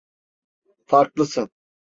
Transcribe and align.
Farklısın. 0.85 1.49